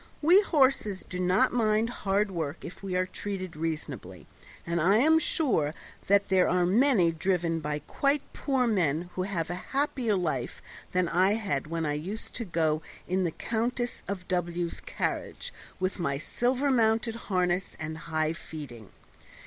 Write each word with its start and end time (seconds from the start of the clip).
We 0.19 0.41
horses 0.41 1.03
do 1.07 1.19
not 1.19 1.53
mind 1.53 1.87
hard 1.91 2.31
work 2.31 2.65
if 2.65 2.81
we 2.81 2.95
are 2.95 3.05
treated 3.05 3.55
reasonably, 3.55 4.25
and 4.65 4.81
I 4.81 4.97
am 4.97 5.19
sure 5.19 5.75
there 6.07 6.49
are 6.49 6.65
many 6.65 7.11
driven 7.11 7.59
by 7.59 7.83
quite 7.85 8.23
poor 8.33 8.65
men 8.65 9.11
who 9.13 9.21
have 9.21 9.51
a 9.51 9.69
happier 9.77 10.15
life 10.15 10.59
than 10.91 11.07
I 11.07 11.33
had 11.35 11.67
when 11.67 11.85
I 11.85 11.93
used 11.93 12.33
to 12.37 12.45
go 12.45 12.81
in 13.07 13.25
the 13.25 13.31
Countess 13.31 14.01
of 14.07 14.27
W 14.27 14.71
's 14.71 14.79
carriage, 14.81 15.53
with 15.79 15.99
my 15.99 16.17
silver 16.17 16.71
mounted 16.71 17.13
harness 17.29 17.77
and 17.79 17.95
high 17.99 18.33
feeding. 18.33 18.89